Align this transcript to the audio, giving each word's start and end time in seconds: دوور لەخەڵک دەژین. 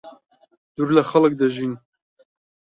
دوور 0.75 0.89
لەخەڵک 0.97 1.33
دەژین. 1.39 1.73